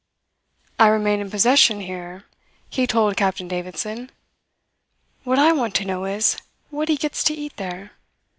[0.79, 2.23] 'I remain in possession here,'
[2.71, 4.09] he told Captain Davidson.
[5.23, 6.37] What I want to know is
[6.71, 7.91] what he gets to eat there.